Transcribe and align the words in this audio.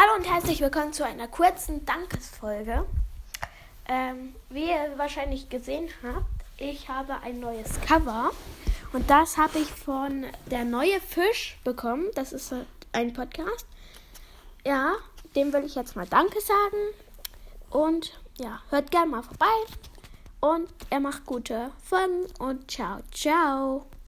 Hallo 0.00 0.16
und 0.16 0.26
herzlich 0.26 0.62
willkommen 0.62 0.94
zu 0.94 1.04
einer 1.04 1.28
kurzen 1.28 1.84
Dankesfolge. 1.84 2.86
Ähm, 3.86 4.34
wie 4.48 4.70
ihr 4.70 4.94
wahrscheinlich 4.96 5.50
gesehen 5.50 5.90
habt, 6.02 6.24
ich 6.56 6.88
habe 6.88 7.20
ein 7.20 7.38
neues 7.38 7.78
Cover 7.82 8.30
und 8.94 9.10
das 9.10 9.36
habe 9.36 9.58
ich 9.58 9.68
von 9.68 10.24
der 10.50 10.64
neue 10.64 10.98
Fisch 11.02 11.58
bekommen. 11.64 12.06
Das 12.14 12.32
ist 12.32 12.54
ein 12.92 13.12
Podcast. 13.12 13.66
Ja, 14.64 14.94
dem 15.36 15.52
will 15.52 15.64
ich 15.66 15.74
jetzt 15.74 15.96
mal 15.96 16.06
Danke 16.06 16.40
sagen 16.40 16.94
und 17.68 18.18
ja, 18.38 18.62
hört 18.70 18.90
gerne 18.90 19.10
mal 19.10 19.22
vorbei 19.22 19.54
und 20.40 20.70
er 20.88 21.00
macht 21.00 21.26
gute 21.26 21.72
Folgen 21.84 22.24
und 22.38 22.70
ciao, 22.70 23.00
ciao. 23.12 23.84